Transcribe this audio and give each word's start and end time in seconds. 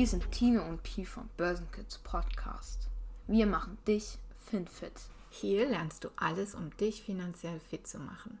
Hier 0.00 0.06
sind 0.06 0.32
Tine 0.32 0.62
und 0.62 0.82
Pi 0.82 1.04
vom 1.04 1.28
Börsenkids 1.36 1.98
Podcast. 1.98 2.88
Wir 3.26 3.44
machen 3.44 3.76
dich 3.86 4.16
FinFit. 4.46 4.94
Hier 5.28 5.68
lernst 5.68 6.04
du 6.04 6.08
alles, 6.16 6.54
um 6.54 6.74
dich 6.78 7.02
finanziell 7.02 7.60
fit 7.60 7.86
zu 7.86 7.98
machen. 7.98 8.38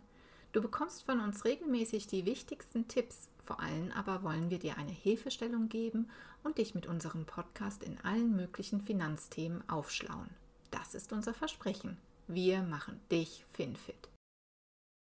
Du 0.52 0.62
bekommst 0.62 1.02
von 1.02 1.20
uns 1.20 1.44
regelmäßig 1.44 2.06
die 2.06 2.24
wichtigsten 2.24 2.88
Tipps. 2.88 3.28
Vor 3.44 3.60
allem 3.60 3.92
aber 3.92 4.22
wollen 4.22 4.48
wir 4.48 4.58
dir 4.58 4.78
eine 4.78 4.90
Hilfestellung 4.90 5.68
geben 5.68 6.08
und 6.44 6.56
dich 6.56 6.74
mit 6.74 6.86
unserem 6.86 7.26
Podcast 7.26 7.82
in 7.82 8.00
allen 8.04 8.34
möglichen 8.34 8.80
Finanzthemen 8.80 9.62
aufschlauen. 9.68 10.30
Das 10.70 10.94
ist 10.94 11.12
unser 11.12 11.34
Versprechen. 11.34 11.98
Wir 12.26 12.62
machen 12.62 12.98
dich 13.10 13.44
FinFit. 13.52 14.08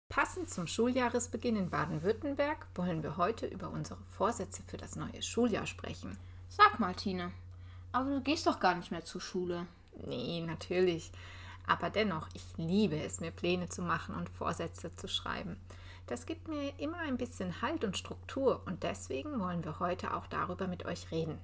Passend 0.09 0.51
zum 0.51 0.67
Schuljahresbeginn 0.67 1.55
in 1.55 1.71
Baden-Württemberg 1.71 2.67
wollen 2.75 3.05
wir 3.05 3.17
heute 3.17 3.47
über 3.47 3.71
unsere 3.71 4.01
Vorsätze 4.11 4.65
für 4.67 4.77
das 4.77 4.97
neue 4.97 5.23
Schuljahr 5.23 5.67
sprechen. 5.67 6.19
Sag 6.55 6.79
mal, 6.79 6.95
Tine, 6.95 7.33
aber 7.93 8.11
du 8.11 8.21
gehst 8.21 8.47
doch 8.47 8.61
gar 8.61 8.75
nicht 8.75 8.91
mehr 8.91 9.07
zur 9.07 9.23
Schule. 9.23 9.67
Nee, 10.07 10.45
natürlich. 10.47 11.11
Aber 11.67 11.89
dennoch, 11.89 12.29
ich 12.35 12.45
liebe 12.59 13.01
es, 13.03 13.21
mir 13.21 13.31
Pläne 13.31 13.71
zu 13.71 13.81
machen 13.81 14.15
und 14.15 14.29
Vorsätze 14.29 14.95
zu 14.95 15.09
schreiben. 15.09 15.57
Das 16.09 16.27
gibt 16.27 16.49
mir 16.49 16.79
immer 16.79 16.99
ein 16.99 17.17
bisschen 17.17 17.63
Halt 17.63 17.85
und 17.85 17.97
Struktur 17.97 18.61
und 18.67 18.83
deswegen 18.83 19.41
wollen 19.41 19.65
wir 19.65 19.81
heute 19.81 20.13
auch 20.13 20.27
darüber 20.27 20.67
mit 20.67 20.85
euch 20.85 21.11
reden. 21.11 21.39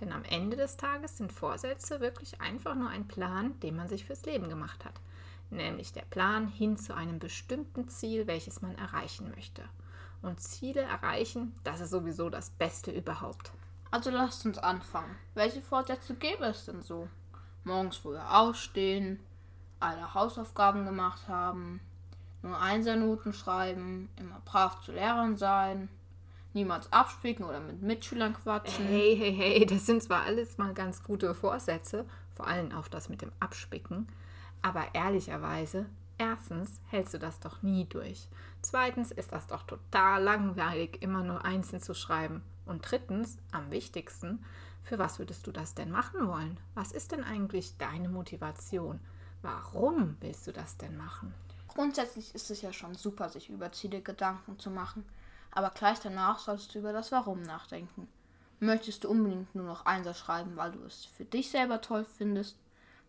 Denn 0.00 0.12
am 0.12 0.24
Ende 0.24 0.58
des 0.58 0.76
Tages 0.76 1.16
sind 1.16 1.32
Vorsätze 1.32 2.00
wirklich 2.00 2.42
einfach 2.42 2.74
nur 2.74 2.90
ein 2.90 3.08
Plan, 3.08 3.58
den 3.60 3.76
man 3.76 3.88
sich 3.88 4.04
fürs 4.04 4.26
Leben 4.26 4.50
gemacht 4.50 4.84
hat. 4.84 5.00
Nämlich 5.48 5.94
der 5.94 6.02
Plan 6.02 6.48
hin 6.48 6.76
zu 6.76 6.94
einem 6.94 7.18
bestimmten 7.18 7.88
Ziel, 7.88 8.26
welches 8.26 8.60
man 8.60 8.76
erreichen 8.76 9.32
möchte. 9.34 9.62
Und 10.20 10.40
Ziele 10.40 10.82
erreichen, 10.82 11.54
das 11.64 11.80
ist 11.80 11.90
sowieso 11.90 12.28
das 12.28 12.50
Beste 12.50 12.90
überhaupt. 12.90 13.50
Also 13.94 14.10
lasst 14.10 14.44
uns 14.44 14.58
anfangen. 14.58 15.14
Welche 15.34 15.62
Vorsätze 15.62 16.16
gäbe 16.16 16.46
es 16.46 16.64
denn 16.64 16.82
so? 16.82 17.08
Morgens 17.62 17.96
früher 17.96 18.36
aufstehen, 18.36 19.20
alle 19.78 20.14
Hausaufgaben 20.14 20.84
gemacht 20.84 21.28
haben, 21.28 21.78
nur 22.42 22.60
Einsernoten 22.60 23.32
schreiben, 23.32 24.08
immer 24.16 24.42
brav 24.44 24.80
zu 24.80 24.90
Lehrern 24.90 25.36
sein, 25.36 25.88
niemals 26.54 26.92
abspicken 26.92 27.44
oder 27.44 27.60
mit 27.60 27.82
Mitschülern 27.82 28.34
quatschen. 28.34 28.84
Hey, 28.84 29.16
hey, 29.16 29.32
hey, 29.32 29.64
das 29.64 29.86
sind 29.86 30.02
zwar 30.02 30.22
alles 30.22 30.58
mal 30.58 30.74
ganz 30.74 31.04
gute 31.04 31.32
Vorsätze, 31.32 32.04
vor 32.34 32.48
allem 32.48 32.72
auch 32.72 32.88
das 32.88 33.08
mit 33.08 33.22
dem 33.22 33.30
Abspicken, 33.38 34.08
aber 34.60 34.86
ehrlicherweise, 34.92 35.86
erstens 36.18 36.80
hältst 36.88 37.14
du 37.14 37.20
das 37.20 37.38
doch 37.38 37.62
nie 37.62 37.84
durch. 37.84 38.26
Zweitens 38.60 39.12
ist 39.12 39.30
das 39.30 39.46
doch 39.46 39.62
total 39.62 40.20
langweilig, 40.20 41.00
immer 41.00 41.22
nur 41.22 41.44
einzeln 41.44 41.80
zu 41.80 41.94
schreiben. 41.94 42.42
Und 42.66 42.90
drittens, 42.90 43.38
am 43.52 43.70
wichtigsten, 43.70 44.44
für 44.82 44.98
was 44.98 45.18
würdest 45.18 45.46
du 45.46 45.52
das 45.52 45.74
denn 45.74 45.90
machen 45.90 46.28
wollen? 46.28 46.58
Was 46.74 46.92
ist 46.92 47.12
denn 47.12 47.24
eigentlich 47.24 47.76
deine 47.78 48.08
Motivation? 48.08 49.00
Warum 49.42 50.16
willst 50.20 50.46
du 50.46 50.52
das 50.52 50.76
denn 50.76 50.96
machen? 50.96 51.34
Grundsätzlich 51.68 52.34
ist 52.34 52.50
es 52.50 52.62
ja 52.62 52.72
schon 52.72 52.94
super, 52.94 53.28
sich 53.28 53.50
über 53.50 53.72
Ziele 53.72 54.00
Gedanken 54.00 54.58
zu 54.58 54.70
machen, 54.70 55.04
aber 55.50 55.70
gleich 55.70 55.98
danach 55.98 56.38
solltest 56.38 56.74
du 56.74 56.78
über 56.78 56.92
das 56.92 57.12
Warum 57.12 57.42
nachdenken. 57.42 58.08
Möchtest 58.60 59.04
du 59.04 59.10
unbedingt 59.10 59.54
nur 59.54 59.66
noch 59.66 59.84
Einser 59.84 60.14
schreiben, 60.14 60.56
weil 60.56 60.72
du 60.72 60.82
es 60.84 61.04
für 61.04 61.24
dich 61.24 61.50
selber 61.50 61.80
toll 61.80 62.04
findest, 62.04 62.56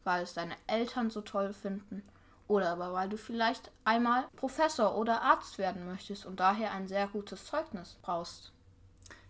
weil 0.03 0.23
es 0.23 0.34
deine 0.34 0.56
Eltern 0.67 1.09
so 1.09 1.22
toll 1.22 1.53
finden 1.53 2.03
oder 2.47 2.72
aber 2.72 2.94
weil 2.94 3.09
du 3.09 3.17
vielleicht 3.17 3.72
einmal 3.84 4.25
Professor 4.36 4.95
oder 4.97 5.22
Arzt 5.22 5.58
werden 5.58 5.86
möchtest 5.86 6.25
und 6.25 6.40
daher 6.40 6.72
ein 6.72 6.88
sehr 6.88 7.08
gutes 7.08 7.45
Zeugnis 7.45 7.97
brauchst? 8.02 8.52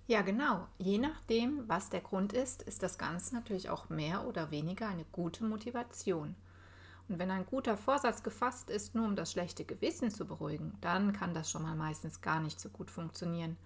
Ja, 0.08 0.22
genau. 0.22 0.68
Je 0.78 1.00
nachdem, 1.00 1.68
was 1.68 1.90
der 1.90 2.02
Grund 2.02 2.32
ist, 2.32 2.62
ist 2.64 2.84
das 2.84 2.98
Ganze 3.00 3.34
natürlich 3.34 3.70
auch 3.70 3.90
mehr 3.90 4.28
oder 4.28 4.52
weniger 4.52 4.88
eine 4.88 5.06
gute 5.12 5.44
Motivation. 5.44 6.36
Und 7.10 7.20
wenn 7.20 7.32
ein 7.32 7.46
guter 7.46 7.76
Vorsatz 7.76 8.22
gefasst 8.22 8.70
ist, 8.70 8.94
nur 8.94 9.06
um 9.06 9.16
das 9.16 9.32
schlechte 9.32 9.64
Gewissen 9.66 10.12
zu 10.12 10.26
beruhigen, 10.26 10.78
dann 10.82 11.12
kann 11.12 11.34
das 11.34 11.50
schon 11.50 11.64
mal 11.64 11.76
meistens 11.76 12.22
gar 12.22 12.40
nicht 12.40 12.60
so 12.60 12.70
gut 12.70 12.92
funktionieren. 12.92 13.58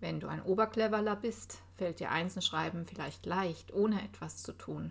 Wenn 0.00 0.20
du 0.20 0.28
ein 0.28 0.42
Obercleverler 0.42 1.16
bist, 1.16 1.58
fällt 1.76 2.00
dir 2.00 2.10
Einzelschreiben 2.10 2.86
vielleicht 2.86 3.26
leicht, 3.26 3.72
ohne 3.72 4.02
etwas 4.02 4.42
zu 4.42 4.52
tun. 4.52 4.90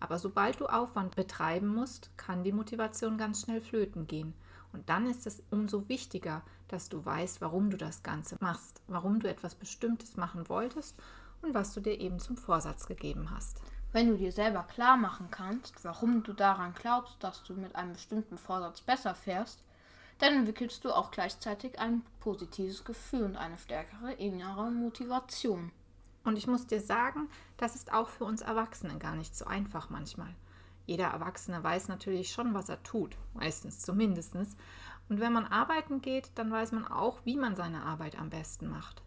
Aber 0.00 0.18
sobald 0.18 0.58
du 0.60 0.66
Aufwand 0.66 1.14
betreiben 1.14 1.68
musst, 1.68 2.10
kann 2.16 2.42
die 2.42 2.52
Motivation 2.52 3.16
ganz 3.16 3.42
schnell 3.42 3.60
flöten 3.60 4.08
gehen. 4.08 4.34
Und 4.72 4.88
dann 4.88 5.06
ist 5.06 5.26
es 5.26 5.42
umso 5.50 5.88
wichtiger, 5.88 6.42
dass 6.68 6.88
du 6.88 7.04
weißt, 7.04 7.40
warum 7.40 7.70
du 7.70 7.76
das 7.76 8.02
Ganze 8.02 8.36
machst, 8.40 8.80
warum 8.86 9.20
du 9.20 9.28
etwas 9.28 9.54
Bestimmtes 9.54 10.16
machen 10.16 10.48
wolltest 10.48 10.96
und 11.42 11.54
was 11.54 11.74
du 11.74 11.80
dir 11.80 12.00
eben 12.00 12.18
zum 12.18 12.36
Vorsatz 12.36 12.86
gegeben 12.86 13.30
hast. 13.30 13.60
Wenn 13.92 14.08
du 14.08 14.16
dir 14.16 14.32
selber 14.32 14.62
klar 14.62 14.96
machen 14.96 15.28
kannst, 15.30 15.84
warum 15.84 16.22
du 16.22 16.32
daran 16.32 16.72
glaubst, 16.72 17.22
dass 17.22 17.42
du 17.42 17.52
mit 17.52 17.76
einem 17.76 17.92
bestimmten 17.92 18.38
Vorsatz 18.38 18.80
besser 18.80 19.14
fährst, 19.14 19.62
dann 20.18 20.34
entwickelst 20.34 20.84
du 20.84 20.92
auch 20.92 21.10
gleichzeitig 21.10 21.78
ein 21.78 22.02
positives 22.20 22.84
Gefühl 22.84 23.24
und 23.24 23.36
eine 23.36 23.58
stärkere 23.58 24.12
innere 24.14 24.70
Motivation. 24.70 25.72
Und 26.24 26.38
ich 26.38 26.46
muss 26.46 26.66
dir 26.66 26.80
sagen, 26.80 27.28
das 27.56 27.74
ist 27.74 27.92
auch 27.92 28.08
für 28.08 28.24
uns 28.24 28.40
Erwachsene 28.40 28.98
gar 28.98 29.16
nicht 29.16 29.36
so 29.36 29.44
einfach 29.44 29.90
manchmal. 29.90 30.34
Jeder 30.86 31.06
Erwachsene 31.06 31.62
weiß 31.62 31.88
natürlich 31.88 32.32
schon, 32.32 32.54
was 32.54 32.68
er 32.68 32.82
tut, 32.82 33.16
meistens 33.34 33.80
zumindest. 33.80 34.34
Und 34.34 35.20
wenn 35.20 35.32
man 35.32 35.46
arbeiten 35.46 36.00
geht, 36.00 36.30
dann 36.34 36.50
weiß 36.50 36.72
man 36.72 36.86
auch, 36.86 37.20
wie 37.24 37.36
man 37.36 37.56
seine 37.56 37.82
Arbeit 37.84 38.18
am 38.18 38.30
besten 38.30 38.68
macht. 38.68 39.02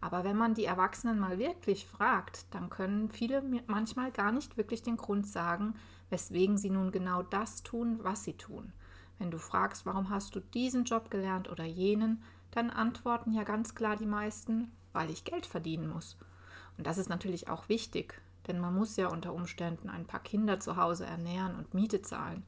Aber 0.00 0.24
wenn 0.24 0.36
man 0.36 0.54
die 0.54 0.64
Erwachsenen 0.64 1.20
mal 1.20 1.38
wirklich 1.38 1.86
fragt, 1.86 2.46
dann 2.50 2.70
können 2.70 3.08
viele 3.08 3.42
manchmal 3.68 4.10
gar 4.10 4.32
nicht 4.32 4.56
wirklich 4.56 4.82
den 4.82 4.96
Grund 4.96 5.28
sagen, 5.28 5.74
weswegen 6.10 6.58
sie 6.58 6.70
nun 6.70 6.90
genau 6.90 7.22
das 7.22 7.62
tun, 7.62 8.00
was 8.02 8.24
sie 8.24 8.36
tun. 8.36 8.72
Wenn 9.18 9.30
du 9.30 9.38
fragst, 9.38 9.86
warum 9.86 10.10
hast 10.10 10.34
du 10.34 10.40
diesen 10.40 10.84
Job 10.84 11.08
gelernt 11.08 11.48
oder 11.48 11.64
jenen, 11.64 12.22
dann 12.50 12.70
antworten 12.70 13.32
ja 13.32 13.44
ganz 13.44 13.76
klar 13.76 13.96
die 13.96 14.06
meisten, 14.06 14.72
weil 14.92 15.10
ich 15.10 15.24
Geld 15.24 15.46
verdienen 15.46 15.88
muss. 15.88 16.16
Und 16.76 16.86
das 16.86 16.98
ist 16.98 17.08
natürlich 17.08 17.48
auch 17.48 17.68
wichtig, 17.68 18.20
denn 18.46 18.58
man 18.58 18.74
muss 18.74 18.96
ja 18.96 19.08
unter 19.08 19.32
Umständen 19.32 19.88
ein 19.88 20.06
paar 20.06 20.20
Kinder 20.20 20.60
zu 20.60 20.76
Hause 20.76 21.06
ernähren 21.06 21.56
und 21.56 21.74
Miete 21.74 22.02
zahlen. 22.02 22.42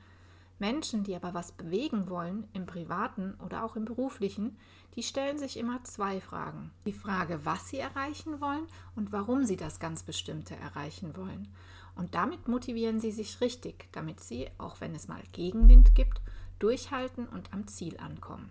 Menschen, 0.58 1.02
die 1.02 1.16
aber 1.16 1.34
was 1.34 1.52
bewegen 1.52 2.08
wollen, 2.08 2.46
im 2.52 2.66
privaten 2.66 3.34
oder 3.44 3.64
auch 3.64 3.76
im 3.76 3.84
beruflichen, 3.84 4.56
die 4.94 5.02
stellen 5.02 5.38
sich 5.38 5.58
immer 5.58 5.82
zwei 5.82 6.20
Fragen. 6.20 6.70
Die 6.86 6.92
Frage, 6.92 7.44
was 7.44 7.68
sie 7.68 7.78
erreichen 7.78 8.40
wollen 8.40 8.66
und 8.94 9.12
warum 9.12 9.44
sie 9.44 9.56
das 9.56 9.80
ganz 9.80 10.04
Bestimmte 10.04 10.54
erreichen 10.56 11.16
wollen. 11.16 11.48
Und 11.96 12.14
damit 12.14 12.48
motivieren 12.48 13.00
sie 13.00 13.10
sich 13.10 13.40
richtig, 13.40 13.88
damit 13.92 14.20
sie, 14.20 14.48
auch 14.58 14.80
wenn 14.80 14.94
es 14.94 15.08
mal 15.08 15.22
Gegenwind 15.32 15.94
gibt, 15.94 16.20
durchhalten 16.58 17.28
und 17.28 17.52
am 17.52 17.66
Ziel 17.66 17.98
ankommen. 17.98 18.50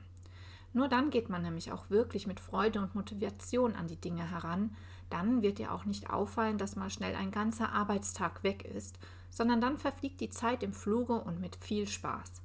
Nur 0.74 0.88
dann 0.88 1.10
geht 1.10 1.30
man 1.30 1.44
nämlich 1.44 1.72
auch 1.72 1.90
wirklich 1.90 2.26
mit 2.26 2.40
Freude 2.40 2.82
und 2.82 2.96
Motivation 2.96 3.76
an 3.76 3.88
die 3.88 4.00
Dinge 4.00 4.30
heran, 4.30 4.76
dann 5.14 5.44
wird 5.44 5.60
dir 5.60 5.72
auch 5.72 5.86
nicht 5.86 6.10
auffallen, 6.10 6.58
dass 6.58 6.76
mal 6.76 6.90
schnell 6.90 7.16
ein 7.16 7.30
ganzer 7.30 7.72
Arbeitstag 7.72 8.44
weg 8.44 8.66
ist, 8.66 8.98
sondern 9.30 9.62
dann 9.62 9.78
verfliegt 9.78 10.20
die 10.22 10.32
Zeit 10.32 10.64
im 10.64 10.74
Fluge 10.74 11.14
und 11.14 11.40
mit 11.40 11.56
viel 11.56 11.88
Spaß. 11.88 12.42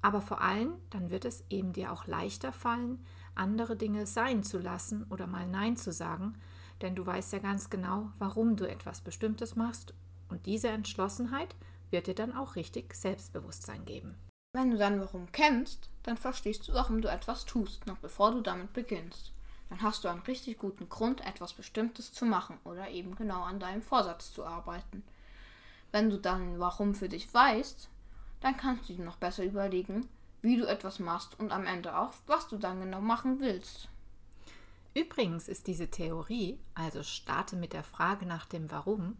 Aber 0.00 0.22
vor 0.22 0.40
allem, 0.40 0.72
dann 0.88 1.10
wird 1.10 1.26
es 1.26 1.44
eben 1.50 1.74
dir 1.74 1.92
auch 1.92 2.06
leichter 2.06 2.50
fallen, 2.50 3.04
andere 3.34 3.76
Dinge 3.76 4.06
sein 4.06 4.42
zu 4.42 4.58
lassen 4.58 5.04
oder 5.10 5.26
mal 5.26 5.46
Nein 5.46 5.76
zu 5.76 5.92
sagen, 5.92 6.34
denn 6.80 6.94
du 6.94 7.04
weißt 7.04 7.34
ja 7.34 7.40
ganz 7.40 7.68
genau, 7.68 8.10
warum 8.18 8.56
du 8.56 8.66
etwas 8.66 9.02
Bestimmtes 9.02 9.54
machst 9.54 9.92
und 10.30 10.46
diese 10.46 10.68
Entschlossenheit 10.68 11.54
wird 11.90 12.06
dir 12.06 12.14
dann 12.14 12.34
auch 12.34 12.56
richtig 12.56 12.94
Selbstbewusstsein 12.94 13.84
geben. 13.84 14.14
Wenn 14.54 14.70
du 14.70 14.78
dann 14.78 15.00
Warum 15.00 15.30
kennst, 15.30 15.90
dann 16.04 16.16
verstehst 16.16 16.68
du, 16.68 16.72
warum 16.72 17.02
du 17.02 17.08
etwas 17.08 17.44
tust, 17.44 17.86
noch 17.86 17.98
bevor 17.98 18.30
du 18.30 18.40
damit 18.40 18.72
beginnst 18.72 19.32
dann 19.68 19.82
hast 19.82 20.04
du 20.04 20.08
einen 20.08 20.20
richtig 20.20 20.58
guten 20.58 20.88
Grund, 20.88 21.24
etwas 21.26 21.52
Bestimmtes 21.52 22.12
zu 22.12 22.24
machen 22.24 22.58
oder 22.64 22.88
eben 22.90 23.14
genau 23.16 23.42
an 23.42 23.60
deinem 23.60 23.82
Vorsatz 23.82 24.32
zu 24.32 24.44
arbeiten. 24.44 25.02
Wenn 25.92 26.10
du 26.10 26.18
dann 26.18 26.58
warum 26.58 26.94
für 26.94 27.08
dich 27.08 27.32
weißt, 27.32 27.88
dann 28.40 28.56
kannst 28.56 28.88
du 28.88 28.94
dir 28.94 29.04
noch 29.04 29.16
besser 29.16 29.44
überlegen, 29.44 30.08
wie 30.42 30.56
du 30.56 30.66
etwas 30.66 30.98
machst 30.98 31.38
und 31.38 31.52
am 31.52 31.66
Ende 31.66 31.96
auch, 31.98 32.12
was 32.26 32.48
du 32.48 32.56
dann 32.56 32.80
genau 32.80 33.00
machen 33.00 33.40
willst. 33.40 33.88
Übrigens 34.94 35.48
ist 35.48 35.66
diese 35.66 35.88
Theorie, 35.88 36.58
also 36.74 37.02
starte 37.02 37.56
mit 37.56 37.72
der 37.72 37.84
Frage 37.84 38.26
nach 38.26 38.46
dem 38.46 38.70
Warum 38.70 39.16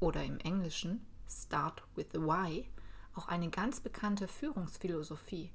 oder 0.00 0.24
im 0.24 0.38
Englischen 0.40 1.04
Start 1.28 1.82
with 1.94 2.06
the 2.12 2.20
Why, 2.20 2.68
auch 3.14 3.28
eine 3.28 3.48
ganz 3.48 3.80
bekannte 3.80 4.28
Führungsphilosophie, 4.28 5.50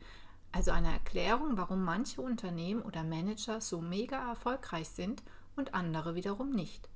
also 0.51 0.71
eine 0.71 0.91
Erklärung, 0.91 1.57
warum 1.57 1.83
manche 1.83 2.21
Unternehmen 2.21 2.81
oder 2.81 3.03
Manager 3.03 3.61
so 3.61 3.81
mega 3.81 4.29
erfolgreich 4.29 4.89
sind 4.89 5.23
und 5.55 5.73
andere 5.73 6.15
wiederum 6.15 6.49
nicht. 6.49 6.89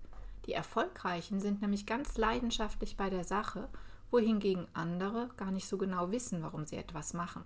Die 0.45 0.53
Erfolgreichen 0.53 1.39
sind 1.39 1.61
nämlich 1.61 1.85
ganz 1.85 2.17
leidenschaftlich 2.17 2.97
bei 2.97 3.09
der 3.09 3.23
Sache, 3.23 3.69
wohingegen 4.11 4.67
andere 4.73 5.29
gar 5.37 5.51
nicht 5.51 5.67
so 5.67 5.77
genau 5.77 6.11
wissen, 6.11 6.41
warum 6.41 6.65
sie 6.65 6.77
etwas 6.77 7.13
machen. 7.13 7.43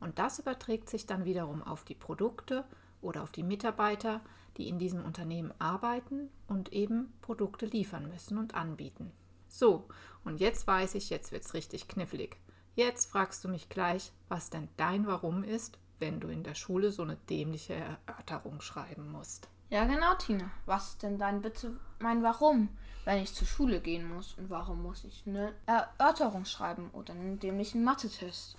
Und 0.00 0.18
das 0.18 0.38
überträgt 0.38 0.88
sich 0.88 1.06
dann 1.06 1.24
wiederum 1.24 1.62
auf 1.62 1.84
die 1.84 1.94
Produkte 1.94 2.64
oder 3.02 3.22
auf 3.22 3.30
die 3.30 3.42
Mitarbeiter, 3.42 4.20
die 4.56 4.68
in 4.68 4.78
diesem 4.78 5.04
Unternehmen 5.04 5.52
arbeiten 5.58 6.30
und 6.48 6.72
eben 6.72 7.12
Produkte 7.20 7.66
liefern 7.66 8.08
müssen 8.08 8.38
und 8.38 8.54
anbieten. 8.54 9.12
So, 9.48 9.86
und 10.24 10.40
jetzt 10.40 10.66
weiß 10.66 10.94
ich, 10.94 11.10
jetzt 11.10 11.32
wird 11.32 11.44
es 11.44 11.54
richtig 11.54 11.88
knifflig. 11.88 12.38
Jetzt 12.80 13.10
fragst 13.10 13.44
du 13.44 13.48
mich 13.48 13.68
gleich, 13.68 14.10
was 14.30 14.48
denn 14.48 14.70
dein 14.78 15.06
Warum 15.06 15.44
ist, 15.44 15.78
wenn 15.98 16.18
du 16.18 16.28
in 16.28 16.42
der 16.42 16.54
Schule 16.54 16.92
so 16.92 17.02
eine 17.02 17.16
dämliche 17.28 17.74
Erörterung 17.74 18.62
schreiben 18.62 19.12
musst. 19.12 19.50
Ja, 19.68 19.84
genau, 19.84 20.14
Tina. 20.14 20.50
Was 20.64 20.92
ist 20.92 21.02
denn 21.02 21.18
dein 21.18 21.42
bitte 21.42 21.78
mein 21.98 22.22
Warum, 22.22 22.70
wenn 23.04 23.22
ich 23.22 23.34
zur 23.34 23.46
Schule 23.46 23.82
gehen 23.82 24.08
muss? 24.08 24.32
Und 24.38 24.48
warum 24.48 24.82
muss 24.82 25.04
ich 25.04 25.24
eine 25.26 25.52
Erörterung 25.66 26.46
schreiben 26.46 26.88
oder 26.94 27.12
einen 27.12 27.38
dämlichen 27.38 27.84
Mathe-Test? 27.84 28.56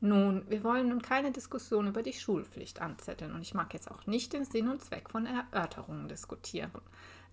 Nun, 0.00 0.46
wir 0.48 0.64
wollen 0.64 0.88
nun 0.88 1.02
keine 1.02 1.30
Diskussion 1.30 1.88
über 1.88 2.02
die 2.02 2.14
Schulpflicht 2.14 2.80
anzetteln 2.80 3.34
und 3.34 3.42
ich 3.42 3.52
mag 3.52 3.74
jetzt 3.74 3.90
auch 3.90 4.06
nicht 4.06 4.32
den 4.32 4.46
Sinn 4.46 4.70
und 4.70 4.82
Zweck 4.82 5.10
von 5.10 5.26
Erörterungen 5.26 6.08
diskutieren. 6.08 6.70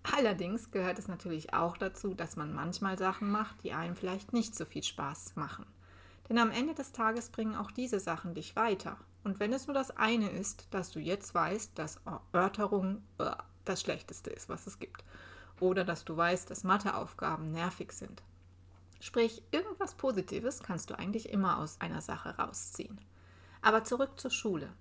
Allerdings 0.02 0.70
gehört 0.70 0.98
es 0.98 1.08
natürlich 1.08 1.54
auch 1.54 1.78
dazu, 1.78 2.12
dass 2.12 2.36
man 2.36 2.52
manchmal 2.52 2.98
Sachen 2.98 3.30
macht, 3.30 3.64
die 3.64 3.72
einem 3.72 3.96
vielleicht 3.96 4.34
nicht 4.34 4.54
so 4.54 4.66
viel 4.66 4.82
Spaß 4.82 5.36
machen. 5.36 5.64
Denn 6.30 6.38
am 6.38 6.52
Ende 6.52 6.74
des 6.74 6.92
Tages 6.92 7.28
bringen 7.28 7.56
auch 7.56 7.72
diese 7.72 7.98
Sachen 7.98 8.34
dich 8.34 8.54
weiter. 8.54 8.96
Und 9.24 9.40
wenn 9.40 9.52
es 9.52 9.66
nur 9.66 9.74
das 9.74 9.90
eine 9.96 10.30
ist, 10.30 10.68
dass 10.70 10.92
du 10.92 11.00
jetzt 11.00 11.34
weißt, 11.34 11.72
dass 11.76 12.00
Erörterung 12.32 13.02
äh, 13.18 13.32
das 13.64 13.80
Schlechteste 13.80 14.30
ist, 14.30 14.48
was 14.48 14.68
es 14.68 14.78
gibt. 14.78 15.04
Oder 15.58 15.84
dass 15.84 16.04
du 16.04 16.16
weißt, 16.16 16.48
dass 16.48 16.62
Matheaufgaben 16.62 17.50
nervig 17.50 17.92
sind. 17.92 18.22
Sprich, 19.00 19.42
irgendwas 19.50 19.94
Positives 19.94 20.62
kannst 20.62 20.90
du 20.90 20.98
eigentlich 20.98 21.30
immer 21.30 21.58
aus 21.58 21.80
einer 21.80 22.00
Sache 22.00 22.36
rausziehen. 22.36 23.00
Aber 23.60 23.82
zurück 23.82 24.20
zur 24.20 24.30
Schule. 24.30 24.72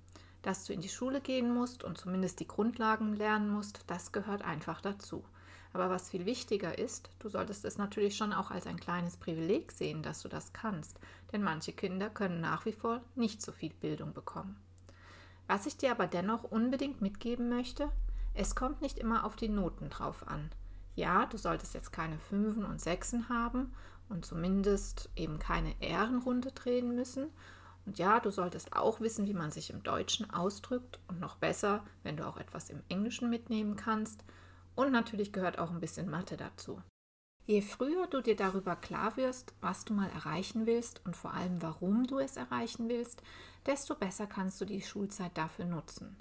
Dass 0.43 0.65
du 0.65 0.73
in 0.73 0.81
die 0.81 0.87
Schule 0.87 1.19
gehen 1.19 1.51
musst 1.51 1.83
und 1.83 1.97
zumindest 1.97 2.39
die 2.41 2.47
Grundlagen 2.47 3.15
lernen 3.15 3.49
musst, 3.49 3.85
das 3.87 4.11
gehört 4.11 4.43
einfach 4.43 4.81
dazu. 4.81 5.25
Aber 5.73 5.89
was 5.89 6.09
viel 6.09 6.25
wichtiger 6.25 6.77
ist, 6.77 7.09
du 7.19 7.29
solltest 7.29 7.63
es 7.65 7.77
natürlich 7.77 8.17
schon 8.17 8.33
auch 8.33 8.49
als 8.51 8.65
ein 8.65 8.79
kleines 8.79 9.17
Privileg 9.17 9.71
sehen, 9.71 10.01
dass 10.01 10.21
du 10.21 10.27
das 10.27 10.53
kannst, 10.53 10.99
denn 11.31 11.43
manche 11.43 11.73
Kinder 11.73 12.09
können 12.09 12.41
nach 12.41 12.65
wie 12.65 12.71
vor 12.71 13.01
nicht 13.15 13.41
so 13.41 13.51
viel 13.51 13.73
Bildung 13.73 14.13
bekommen. 14.13 14.59
Was 15.47 15.65
ich 15.65 15.77
dir 15.77 15.91
aber 15.91 16.07
dennoch 16.07 16.43
unbedingt 16.43 17.01
mitgeben 17.01 17.49
möchte, 17.49 17.91
es 18.33 18.55
kommt 18.55 18.81
nicht 18.81 18.99
immer 18.99 19.25
auf 19.25 19.35
die 19.35 19.49
Noten 19.49 19.89
drauf 19.89 20.27
an. 20.27 20.49
Ja, 20.95 21.25
du 21.25 21.37
solltest 21.37 21.73
jetzt 21.73 21.91
keine 21.91 22.19
Fünfen 22.19 22.65
und 22.65 22.81
Sechsen 22.81 23.29
haben 23.29 23.73
und 24.09 24.25
zumindest 24.25 25.09
eben 25.15 25.39
keine 25.39 25.73
Ehrenrunde 25.81 26.51
drehen 26.51 26.95
müssen. 26.95 27.29
Und 27.85 27.97
ja, 27.97 28.19
du 28.19 28.31
solltest 28.31 28.73
auch 28.73 28.99
wissen, 28.99 29.25
wie 29.25 29.33
man 29.33 29.51
sich 29.51 29.69
im 29.69 29.81
Deutschen 29.81 30.29
ausdrückt 30.29 30.99
und 31.07 31.19
noch 31.19 31.37
besser, 31.37 31.83
wenn 32.03 32.17
du 32.17 32.27
auch 32.27 32.37
etwas 32.37 32.69
im 32.69 32.83
Englischen 32.89 33.29
mitnehmen 33.29 33.75
kannst. 33.75 34.23
Und 34.75 34.91
natürlich 34.91 35.33
gehört 35.33 35.59
auch 35.59 35.71
ein 35.71 35.79
bisschen 35.79 36.09
Mathe 36.09 36.37
dazu. 36.37 36.81
Je 37.45 37.61
früher 37.61 38.05
du 38.05 38.21
dir 38.21 38.35
darüber 38.35 38.75
klar 38.75 39.17
wirst, 39.17 39.53
was 39.59 39.83
du 39.83 39.93
mal 39.93 40.09
erreichen 40.11 40.67
willst 40.67 41.03
und 41.05 41.17
vor 41.17 41.33
allem 41.33 41.61
warum 41.63 42.05
du 42.05 42.19
es 42.19 42.37
erreichen 42.37 42.89
willst, 42.89 43.23
desto 43.65 43.95
besser 43.95 44.27
kannst 44.27 44.61
du 44.61 44.65
die 44.65 44.81
Schulzeit 44.81 45.35
dafür 45.35 45.65
nutzen. 45.65 46.15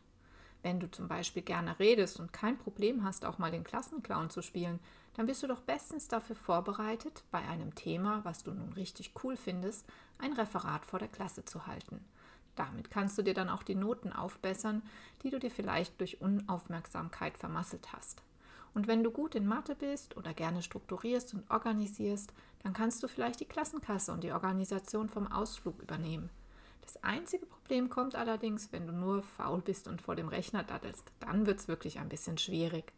Wenn 0.62 0.80
du 0.80 0.90
zum 0.90 1.06
Beispiel 1.06 1.42
gerne 1.42 1.78
redest 1.78 2.18
und 2.18 2.32
kein 2.32 2.58
Problem 2.58 3.04
hast, 3.04 3.24
auch 3.24 3.38
mal 3.38 3.50
den 3.50 3.62
Klassenclown 3.62 4.30
zu 4.30 4.42
spielen, 4.42 4.80
dann 5.14 5.26
bist 5.26 5.42
du 5.42 5.46
doch 5.46 5.60
bestens 5.60 6.08
dafür 6.08 6.34
vorbereitet, 6.34 7.24
bei 7.30 7.40
einem 7.40 7.74
Thema, 7.74 8.24
was 8.24 8.42
du 8.42 8.52
nun 8.52 8.72
richtig 8.72 9.12
cool 9.22 9.36
findest, 9.36 9.86
ein 10.18 10.32
Referat 10.32 10.86
vor 10.86 10.98
der 10.98 11.08
Klasse 11.08 11.44
zu 11.44 11.66
halten. 11.66 12.04
Damit 12.56 12.90
kannst 12.90 13.18
du 13.18 13.22
dir 13.22 13.34
dann 13.34 13.50
auch 13.50 13.62
die 13.62 13.76
Noten 13.76 14.12
aufbessern, 14.12 14.82
die 15.22 15.30
du 15.30 15.38
dir 15.38 15.50
vielleicht 15.50 16.00
durch 16.00 16.20
Unaufmerksamkeit 16.20 17.38
vermasselt 17.38 17.92
hast. 17.92 18.22
Und 18.78 18.86
wenn 18.86 19.02
du 19.02 19.10
gut 19.10 19.34
in 19.34 19.44
Mathe 19.44 19.74
bist 19.74 20.16
oder 20.16 20.32
gerne 20.32 20.62
strukturierst 20.62 21.34
und 21.34 21.50
organisierst, 21.50 22.32
dann 22.62 22.74
kannst 22.74 23.02
du 23.02 23.08
vielleicht 23.08 23.40
die 23.40 23.44
Klassenkasse 23.44 24.12
und 24.12 24.22
die 24.22 24.30
Organisation 24.30 25.08
vom 25.08 25.26
Ausflug 25.26 25.82
übernehmen. 25.82 26.30
Das 26.82 27.02
einzige 27.02 27.44
Problem 27.44 27.88
kommt 27.88 28.14
allerdings, 28.14 28.70
wenn 28.70 28.86
du 28.86 28.92
nur 28.92 29.24
faul 29.24 29.62
bist 29.62 29.88
und 29.88 30.00
vor 30.00 30.14
dem 30.14 30.28
Rechner 30.28 30.62
daddelst. 30.62 31.10
Dann 31.18 31.44
wird 31.44 31.58
es 31.58 31.66
wirklich 31.66 31.98
ein 31.98 32.08
bisschen 32.08 32.38
schwierig. 32.38 32.92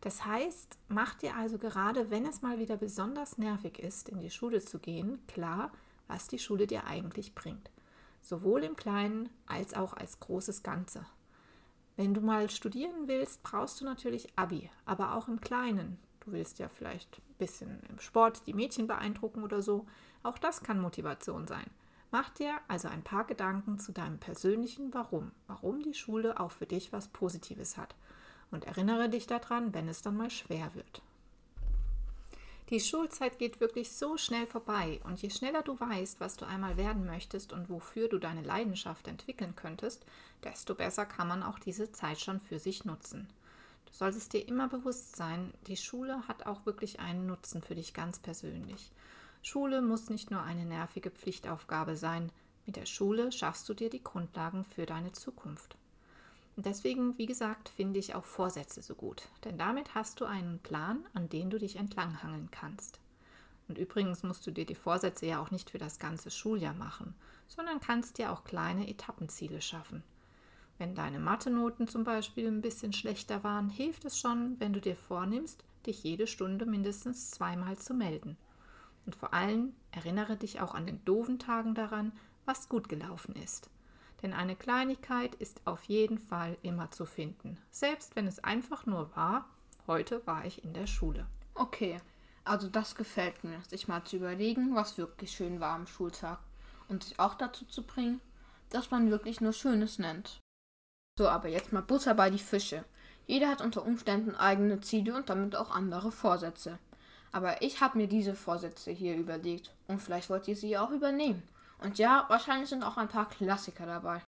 Das 0.00 0.26
heißt, 0.26 0.76
mach 0.88 1.14
dir 1.14 1.36
also 1.36 1.56
gerade, 1.56 2.10
wenn 2.10 2.26
es 2.26 2.42
mal 2.42 2.58
wieder 2.58 2.76
besonders 2.76 3.38
nervig 3.38 3.78
ist, 3.78 4.08
in 4.08 4.18
die 4.18 4.28
Schule 4.28 4.60
zu 4.60 4.80
gehen, 4.80 5.24
klar, 5.28 5.70
was 6.08 6.26
die 6.26 6.40
Schule 6.40 6.66
dir 6.66 6.88
eigentlich 6.88 7.36
bringt. 7.36 7.70
Sowohl 8.22 8.64
im 8.64 8.74
Kleinen 8.74 9.28
als 9.46 9.74
auch 9.74 9.92
als 9.92 10.18
großes 10.18 10.64
Ganze. 10.64 11.06
Wenn 11.96 12.14
du 12.14 12.20
mal 12.20 12.48
studieren 12.50 13.06
willst, 13.06 13.42
brauchst 13.42 13.80
du 13.80 13.84
natürlich 13.84 14.28
Abi, 14.36 14.70
aber 14.86 15.14
auch 15.14 15.28
im 15.28 15.40
Kleinen. 15.40 15.98
Du 16.20 16.32
willst 16.32 16.58
ja 16.58 16.68
vielleicht 16.68 17.18
ein 17.18 17.34
bisschen 17.38 17.80
im 17.88 17.98
Sport 17.98 18.46
die 18.46 18.54
Mädchen 18.54 18.86
beeindrucken 18.86 19.42
oder 19.42 19.60
so. 19.60 19.86
Auch 20.22 20.38
das 20.38 20.62
kann 20.62 20.80
Motivation 20.80 21.46
sein. 21.46 21.66
Mach 22.10 22.28
dir 22.30 22.54
also 22.68 22.88
ein 22.88 23.02
paar 23.02 23.24
Gedanken 23.24 23.78
zu 23.78 23.92
deinem 23.92 24.18
persönlichen 24.18 24.92
Warum, 24.94 25.32
warum 25.46 25.82
die 25.82 25.94
Schule 25.94 26.38
auch 26.38 26.52
für 26.52 26.66
dich 26.66 26.92
was 26.92 27.08
Positives 27.08 27.76
hat. 27.76 27.94
Und 28.50 28.66
erinnere 28.66 29.08
dich 29.08 29.26
daran, 29.26 29.72
wenn 29.74 29.88
es 29.88 30.02
dann 30.02 30.16
mal 30.16 30.30
schwer 30.30 30.74
wird. 30.74 31.02
Die 32.72 32.80
Schulzeit 32.80 33.38
geht 33.38 33.60
wirklich 33.60 33.92
so 33.92 34.16
schnell 34.16 34.46
vorbei 34.46 34.98
und 35.04 35.20
je 35.20 35.28
schneller 35.28 35.60
du 35.60 35.78
weißt, 35.78 36.20
was 36.20 36.38
du 36.38 36.46
einmal 36.46 36.78
werden 36.78 37.04
möchtest 37.04 37.52
und 37.52 37.68
wofür 37.68 38.08
du 38.08 38.18
deine 38.18 38.40
Leidenschaft 38.40 39.08
entwickeln 39.08 39.54
könntest, 39.54 40.06
desto 40.42 40.74
besser 40.74 41.04
kann 41.04 41.28
man 41.28 41.42
auch 41.42 41.58
diese 41.58 41.92
Zeit 41.92 42.18
schon 42.18 42.40
für 42.40 42.58
sich 42.58 42.86
nutzen. 42.86 43.28
Du 43.84 43.92
solltest 43.92 44.32
dir 44.32 44.48
immer 44.48 44.68
bewusst 44.68 45.16
sein, 45.16 45.52
die 45.66 45.76
Schule 45.76 46.26
hat 46.28 46.46
auch 46.46 46.64
wirklich 46.64 46.98
einen 46.98 47.26
Nutzen 47.26 47.60
für 47.60 47.74
dich 47.74 47.92
ganz 47.92 48.18
persönlich. 48.18 48.90
Schule 49.42 49.82
muss 49.82 50.08
nicht 50.08 50.30
nur 50.30 50.42
eine 50.42 50.64
nervige 50.64 51.10
Pflichtaufgabe 51.10 51.94
sein, 51.94 52.32
mit 52.64 52.76
der 52.76 52.86
Schule 52.86 53.32
schaffst 53.32 53.68
du 53.68 53.74
dir 53.74 53.90
die 53.90 54.02
Grundlagen 54.02 54.64
für 54.64 54.86
deine 54.86 55.12
Zukunft. 55.12 55.76
Und 56.56 56.66
deswegen, 56.66 57.16
wie 57.16 57.26
gesagt, 57.26 57.70
finde 57.70 57.98
ich 57.98 58.14
auch 58.14 58.24
Vorsätze 58.24 58.82
so 58.82 58.94
gut, 58.94 59.28
denn 59.44 59.56
damit 59.56 59.94
hast 59.94 60.20
du 60.20 60.26
einen 60.26 60.58
Plan, 60.58 61.04
an 61.14 61.28
den 61.28 61.48
du 61.48 61.58
dich 61.58 61.76
entlanghangeln 61.76 62.50
kannst. 62.50 63.00
Und 63.68 63.78
übrigens 63.78 64.22
musst 64.22 64.46
du 64.46 64.50
dir 64.50 64.66
die 64.66 64.74
Vorsätze 64.74 65.26
ja 65.26 65.40
auch 65.40 65.50
nicht 65.50 65.70
für 65.70 65.78
das 65.78 65.98
ganze 65.98 66.30
Schuljahr 66.30 66.74
machen, 66.74 67.14
sondern 67.48 67.80
kannst 67.80 68.18
dir 68.18 68.32
auch 68.32 68.44
kleine 68.44 68.88
Etappenziele 68.88 69.62
schaffen. 69.62 70.02
Wenn 70.78 70.94
deine 70.94 71.20
Mathe-Noten 71.20 71.88
zum 71.88 72.04
Beispiel 72.04 72.48
ein 72.48 72.60
bisschen 72.60 72.92
schlechter 72.92 73.44
waren, 73.44 73.70
hilft 73.70 74.04
es 74.04 74.18
schon, 74.18 74.58
wenn 74.58 74.72
du 74.72 74.80
dir 74.80 74.96
vornimmst, 74.96 75.64
dich 75.86 76.02
jede 76.02 76.26
Stunde 76.26 76.66
mindestens 76.66 77.30
zweimal 77.30 77.78
zu 77.78 77.94
melden. 77.94 78.36
Und 79.06 79.16
vor 79.16 79.32
allem 79.32 79.74
erinnere 79.90 80.36
dich 80.36 80.60
auch 80.60 80.74
an 80.74 80.86
den 80.86 81.04
doofen 81.04 81.38
Tagen 81.38 81.74
daran, 81.74 82.12
was 82.44 82.68
gut 82.68 82.88
gelaufen 82.88 83.34
ist. 83.36 83.70
Denn 84.22 84.32
eine 84.32 84.56
Kleinigkeit 84.56 85.34
ist 85.34 85.60
auf 85.66 85.84
jeden 85.84 86.18
Fall 86.18 86.56
immer 86.62 86.90
zu 86.90 87.04
finden, 87.04 87.58
selbst 87.70 88.14
wenn 88.14 88.26
es 88.26 88.42
einfach 88.42 88.86
nur 88.86 89.14
war, 89.16 89.48
heute 89.86 90.24
war 90.26 90.44
ich 90.44 90.64
in 90.64 90.72
der 90.72 90.86
Schule. 90.86 91.26
Okay, 91.54 92.00
also 92.44 92.68
das 92.68 92.94
gefällt 92.94 93.44
mir, 93.44 93.60
sich 93.68 93.88
mal 93.88 94.04
zu 94.04 94.16
überlegen, 94.16 94.74
was 94.74 94.96
wirklich 94.96 95.32
schön 95.32 95.60
war 95.60 95.74
am 95.74 95.86
Schultag 95.86 96.38
und 96.88 97.04
sich 97.04 97.18
auch 97.18 97.34
dazu 97.34 97.64
zu 97.64 97.82
bringen, 97.82 98.20
dass 98.70 98.90
man 98.90 99.10
wirklich 99.10 99.40
nur 99.40 99.52
Schönes 99.52 99.98
nennt. 99.98 100.40
So, 101.18 101.28
aber 101.28 101.48
jetzt 101.48 101.72
mal 101.72 101.82
Butter 101.82 102.14
bei 102.14 102.30
die 102.30 102.38
Fische. 102.38 102.84
Jeder 103.26 103.48
hat 103.48 103.60
unter 103.60 103.84
Umständen 103.84 104.34
eigene 104.34 104.80
Ziele 104.80 105.14
und 105.14 105.28
damit 105.28 105.54
auch 105.56 105.70
andere 105.70 106.10
Vorsätze. 106.10 106.78
Aber 107.32 107.62
ich 107.62 107.80
habe 107.80 107.98
mir 107.98 108.08
diese 108.08 108.34
Vorsätze 108.34 108.90
hier 108.90 109.16
überlegt 109.16 109.74
und 109.86 110.00
vielleicht 110.00 110.30
wollt 110.30 110.48
ihr 110.48 110.56
sie 110.56 110.76
auch 110.76 110.90
übernehmen. 110.90 111.42
Und 111.82 111.98
ja, 111.98 112.24
wahrscheinlich 112.28 112.68
sind 112.68 112.84
auch 112.84 112.96
ein 112.96 113.08
paar 113.08 113.28
Klassiker 113.28 113.86
dabei. 113.86 114.22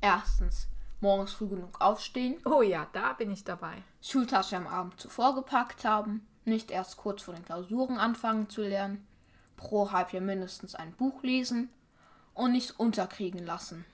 Erstens, 0.00 0.68
morgens 1.00 1.32
früh 1.32 1.48
genug 1.48 1.80
aufstehen. 1.80 2.36
Oh 2.44 2.62
ja, 2.62 2.86
da 2.92 3.12
bin 3.14 3.30
ich 3.30 3.44
dabei. 3.44 3.82
Schultasche 4.00 4.56
am 4.56 4.66
Abend 4.66 5.00
zuvor 5.00 5.34
gepackt 5.34 5.84
haben. 5.84 6.26
Nicht 6.44 6.70
erst 6.70 6.96
kurz 6.96 7.22
vor 7.22 7.34
den 7.34 7.44
Klausuren 7.44 7.98
anfangen 7.98 8.48
zu 8.48 8.62
lernen. 8.62 9.06
Pro 9.56 9.90
Halbjahr 9.90 10.22
mindestens 10.22 10.74
ein 10.74 10.92
Buch 10.92 11.22
lesen. 11.22 11.70
Und 12.34 12.52
nicht 12.52 12.78
unterkriegen 12.78 13.44
lassen. 13.44 13.84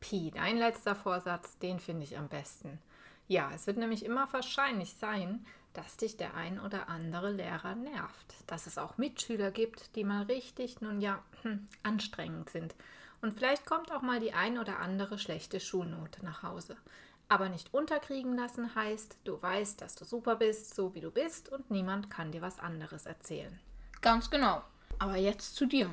Pi, 0.00 0.30
dein 0.34 0.58
letzter 0.58 0.94
Vorsatz, 0.94 1.58
den 1.58 1.80
finde 1.80 2.04
ich 2.04 2.18
am 2.18 2.28
besten. 2.28 2.78
Ja, 3.26 3.50
es 3.54 3.66
wird 3.66 3.78
nämlich 3.78 4.04
immer 4.04 4.32
wahrscheinlich 4.32 4.94
sein, 4.94 5.44
dass 5.76 5.96
dich 5.96 6.16
der 6.16 6.34
ein 6.34 6.58
oder 6.60 6.88
andere 6.88 7.30
Lehrer 7.30 7.74
nervt. 7.74 8.34
Dass 8.46 8.66
es 8.66 8.78
auch 8.78 8.98
Mitschüler 8.98 9.50
gibt, 9.50 9.94
die 9.96 10.04
mal 10.04 10.24
richtig, 10.24 10.80
nun 10.80 11.00
ja, 11.00 11.22
hm, 11.42 11.66
anstrengend 11.82 12.50
sind. 12.50 12.74
Und 13.20 13.32
vielleicht 13.32 13.66
kommt 13.66 13.90
auch 13.92 14.02
mal 14.02 14.20
die 14.20 14.32
ein 14.32 14.58
oder 14.58 14.78
andere 14.78 15.18
schlechte 15.18 15.60
Schulnote 15.60 16.24
nach 16.24 16.42
Hause. 16.42 16.76
Aber 17.28 17.48
nicht 17.48 17.74
unterkriegen 17.74 18.36
lassen 18.36 18.74
heißt, 18.74 19.18
du 19.24 19.40
weißt, 19.42 19.80
dass 19.80 19.96
du 19.96 20.04
super 20.04 20.36
bist, 20.36 20.74
so 20.74 20.94
wie 20.94 21.00
du 21.00 21.10
bist, 21.10 21.50
und 21.50 21.70
niemand 21.70 22.08
kann 22.08 22.30
dir 22.30 22.40
was 22.40 22.58
anderes 22.58 23.04
erzählen. 23.04 23.58
Ganz 24.00 24.30
genau. 24.30 24.62
Aber 24.98 25.16
jetzt 25.16 25.56
zu 25.56 25.66
dir. 25.66 25.90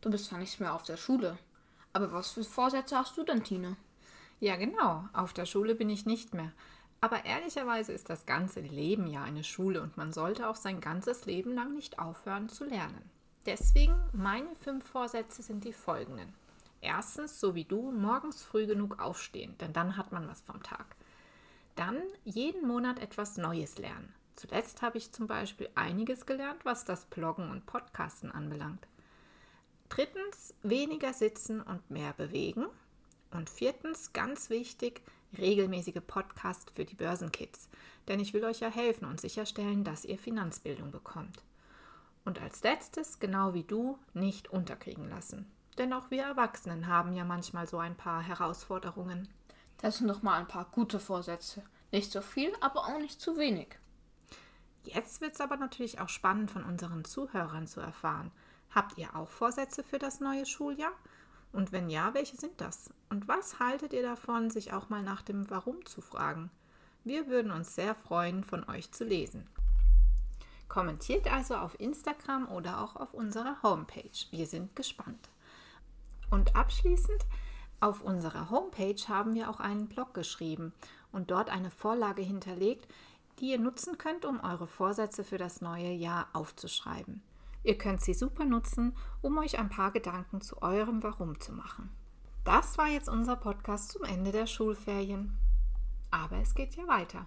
Du 0.00 0.10
bist 0.10 0.26
zwar 0.26 0.38
nicht 0.38 0.60
mehr 0.60 0.74
auf 0.74 0.84
der 0.84 0.98
Schule. 0.98 1.38
Aber 1.92 2.12
was 2.12 2.32
für 2.32 2.44
Vorsätze 2.44 2.98
hast 2.98 3.16
du 3.16 3.24
denn, 3.24 3.42
Tine? 3.42 3.76
Ja, 4.40 4.56
genau. 4.56 5.08
Auf 5.14 5.32
der 5.32 5.46
Schule 5.46 5.74
bin 5.74 5.88
ich 5.88 6.04
nicht 6.04 6.34
mehr. 6.34 6.52
Aber 7.04 7.26
ehrlicherweise 7.26 7.92
ist 7.92 8.08
das 8.08 8.24
ganze 8.24 8.60
Leben 8.60 9.06
ja 9.06 9.22
eine 9.22 9.44
Schule 9.44 9.82
und 9.82 9.98
man 9.98 10.10
sollte 10.10 10.48
auch 10.48 10.56
sein 10.56 10.80
ganzes 10.80 11.26
Leben 11.26 11.52
lang 11.52 11.74
nicht 11.74 11.98
aufhören 11.98 12.48
zu 12.48 12.64
lernen. 12.64 13.10
Deswegen 13.44 13.94
meine 14.14 14.56
fünf 14.56 14.86
Vorsätze 14.88 15.42
sind 15.42 15.64
die 15.64 15.74
folgenden. 15.74 16.32
Erstens, 16.80 17.38
so 17.38 17.54
wie 17.54 17.66
du, 17.66 17.90
morgens 17.90 18.42
früh 18.42 18.64
genug 18.66 19.00
aufstehen, 19.00 19.54
denn 19.60 19.74
dann 19.74 19.98
hat 19.98 20.12
man 20.12 20.26
was 20.28 20.40
vom 20.40 20.62
Tag. 20.62 20.96
Dann 21.74 22.00
jeden 22.24 22.66
Monat 22.66 22.98
etwas 23.00 23.36
Neues 23.36 23.76
lernen. 23.76 24.14
Zuletzt 24.34 24.80
habe 24.80 24.96
ich 24.96 25.12
zum 25.12 25.26
Beispiel 25.26 25.68
einiges 25.74 26.24
gelernt, 26.24 26.64
was 26.64 26.86
das 26.86 27.04
Bloggen 27.04 27.50
und 27.50 27.66
Podcasten 27.66 28.32
anbelangt. 28.32 28.88
Drittens, 29.90 30.54
weniger 30.62 31.12
sitzen 31.12 31.60
und 31.60 31.90
mehr 31.90 32.14
bewegen. 32.14 32.64
Und 33.30 33.50
viertens, 33.50 34.14
ganz 34.14 34.48
wichtig, 34.48 35.02
regelmäßige 35.36 36.00
Podcast 36.06 36.70
für 36.70 36.84
die 36.84 36.94
Börsenkids. 36.94 37.68
Denn 38.08 38.20
ich 38.20 38.34
will 38.34 38.44
euch 38.44 38.60
ja 38.60 38.68
helfen 38.68 39.06
und 39.06 39.20
sicherstellen, 39.20 39.84
dass 39.84 40.04
ihr 40.04 40.18
Finanzbildung 40.18 40.90
bekommt. 40.90 41.42
Und 42.24 42.40
als 42.40 42.62
letztes, 42.62 43.18
genau 43.18 43.54
wie 43.54 43.64
du, 43.64 43.98
nicht 44.14 44.48
unterkriegen 44.48 45.08
lassen. 45.08 45.50
Denn 45.78 45.92
auch 45.92 46.10
wir 46.10 46.22
Erwachsenen 46.22 46.86
haben 46.86 47.14
ja 47.14 47.24
manchmal 47.24 47.66
so 47.66 47.78
ein 47.78 47.96
paar 47.96 48.22
Herausforderungen. 48.22 49.28
Das 49.78 49.98
sind 49.98 50.08
doch 50.08 50.22
mal 50.22 50.38
ein 50.38 50.48
paar 50.48 50.66
gute 50.70 51.00
Vorsätze. 51.00 51.62
Nicht 51.92 52.12
so 52.12 52.22
viel, 52.22 52.52
aber 52.60 52.86
auch 52.86 52.98
nicht 52.98 53.20
zu 53.20 53.36
wenig. 53.36 53.68
Jetzt 54.84 55.20
wird 55.20 55.34
es 55.34 55.40
aber 55.40 55.56
natürlich 55.56 56.00
auch 56.00 56.08
spannend 56.08 56.50
von 56.50 56.64
unseren 56.64 57.04
Zuhörern 57.04 57.66
zu 57.66 57.80
erfahren. 57.80 58.30
Habt 58.74 58.98
ihr 58.98 59.14
auch 59.16 59.28
Vorsätze 59.28 59.82
für 59.82 59.98
das 59.98 60.20
neue 60.20 60.46
Schuljahr? 60.46 60.92
Und 61.54 61.70
wenn 61.70 61.88
ja, 61.88 62.14
welche 62.14 62.36
sind 62.36 62.60
das? 62.60 62.92
Und 63.10 63.28
was 63.28 63.60
haltet 63.60 63.92
ihr 63.92 64.02
davon, 64.02 64.50
sich 64.50 64.72
auch 64.72 64.88
mal 64.88 65.04
nach 65.04 65.22
dem 65.22 65.48
Warum 65.50 65.86
zu 65.86 66.00
fragen? 66.00 66.50
Wir 67.04 67.28
würden 67.28 67.52
uns 67.52 67.76
sehr 67.76 67.94
freuen, 67.94 68.42
von 68.42 68.68
euch 68.68 68.90
zu 68.90 69.04
lesen. 69.04 69.46
Kommentiert 70.68 71.32
also 71.32 71.54
auf 71.54 71.78
Instagram 71.78 72.48
oder 72.48 72.82
auch 72.82 72.96
auf 72.96 73.14
unserer 73.14 73.62
Homepage. 73.62 74.10
Wir 74.32 74.46
sind 74.46 74.74
gespannt. 74.74 75.28
Und 76.28 76.56
abschließend, 76.56 77.24
auf 77.78 78.00
unserer 78.00 78.50
Homepage 78.50 79.00
haben 79.06 79.34
wir 79.34 79.48
auch 79.48 79.60
einen 79.60 79.86
Blog 79.86 80.12
geschrieben 80.12 80.72
und 81.12 81.30
dort 81.30 81.50
eine 81.50 81.70
Vorlage 81.70 82.22
hinterlegt, 82.22 82.88
die 83.38 83.52
ihr 83.52 83.60
nutzen 83.60 83.96
könnt, 83.96 84.24
um 84.24 84.40
eure 84.40 84.66
Vorsätze 84.66 85.22
für 85.22 85.38
das 85.38 85.60
neue 85.60 85.92
Jahr 85.92 86.26
aufzuschreiben. 86.32 87.22
Ihr 87.64 87.76
könnt 87.78 88.02
sie 88.02 88.14
super 88.14 88.44
nutzen, 88.44 88.94
um 89.22 89.38
euch 89.38 89.58
ein 89.58 89.70
paar 89.70 89.90
Gedanken 89.90 90.42
zu 90.42 90.62
eurem 90.62 91.02
Warum 91.02 91.40
zu 91.40 91.52
machen. 91.52 91.90
Das 92.44 92.76
war 92.76 92.88
jetzt 92.88 93.08
unser 93.08 93.36
Podcast 93.36 93.90
zum 93.90 94.04
Ende 94.04 94.30
der 94.30 94.46
Schulferien. 94.46 95.38
Aber 96.10 96.36
es 96.36 96.54
geht 96.54 96.76
ja 96.76 96.86
weiter. 96.86 97.26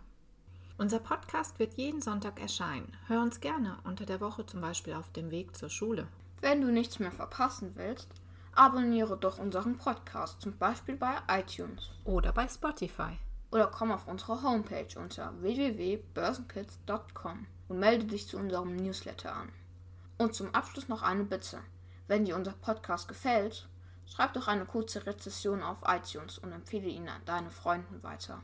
Unser 0.78 1.00
Podcast 1.00 1.58
wird 1.58 1.74
jeden 1.74 2.04
Sonntag 2.04 2.40
erscheinen. 2.40 2.96
Hör 3.08 3.24
uns 3.24 3.40
gerne 3.40 3.80
unter 3.84 4.06
der 4.06 4.22
Woche 4.22 4.46
zum 4.46 4.62
Beispiel 4.62 4.94
auf 4.94 5.12
dem 5.12 5.32
Weg 5.32 5.58
zur 5.58 5.70
Schule. 5.70 6.08
Wenn 6.40 6.62
du 6.62 6.72
nichts 6.72 7.00
mehr 7.00 7.12
verpassen 7.12 7.72
willst, 7.74 8.12
abonniere 8.54 9.18
doch 9.18 9.40
unseren 9.40 9.78
Podcast, 9.78 10.40
zum 10.40 10.56
Beispiel 10.56 10.98
bei 10.98 11.16
iTunes 11.30 11.90
oder 12.04 12.32
bei 12.32 12.48
Spotify. 12.48 13.18
Oder 13.52 13.68
komm 13.68 13.92
auf 13.92 14.08
unsere 14.08 14.44
Homepage 14.44 15.00
unter 15.00 15.34
www.börsenkids.com 15.42 17.48
und 17.70 17.80
melde 17.80 18.06
dich 18.06 18.28
zu 18.28 18.38
unserem 18.38 18.76
Newsletter 18.76 19.36
an. 19.36 19.50
Und 20.18 20.34
zum 20.34 20.54
Abschluss 20.54 20.88
noch 20.88 21.04
eine 21.04 21.24
Bitte. 21.24 21.60
Wenn 22.08 22.26
dir 22.26 22.36
unser 22.36 22.54
Podcast 22.54 23.08
gefällt, 23.08 23.68
schreib 24.06 24.34
doch 24.34 24.48
eine 24.48 24.66
kurze 24.66 25.06
Rezession 25.06 25.62
auf 25.62 25.80
iTunes 25.86 26.40
und 26.40 26.52
empfehle 26.52 26.88
ihn 26.88 27.10
an 27.10 27.22
deine 27.26 27.52
Freunden 27.52 28.02
weiter. 28.04 28.42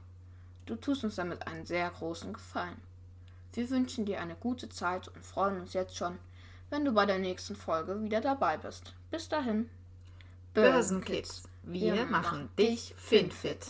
Du 0.66 0.76
tust 0.76 1.04
uns 1.04 1.16
damit 1.16 1.48
einen 1.48 1.66
sehr 1.66 1.90
großen 1.90 2.34
Gefallen. 2.34 2.82
Wir 3.54 3.70
wünschen 3.70 4.06
dir 4.06 4.20
eine 4.22 4.36
gute 4.36 4.70
Zeit 4.70 5.08
und 5.10 5.24
freuen 5.24 5.62
uns 5.62 5.74
jetzt 5.74 5.96
schon, 5.96 6.18
wenn 6.70 6.86
du 6.86 6.92
bei 6.92 7.06
der 7.06 7.20
nächsten 7.20 7.56
Folge 7.56 8.02
wieder 8.02 8.22
dabei 8.22 8.58
bist. 8.58 8.94
Bis 9.12 9.30
dahin. 9.30 9.70
Börsenkids, 10.54 11.44
wir, 11.64 12.06
machen 12.06 12.50
dich 12.58 12.94
finfit. 12.98 13.68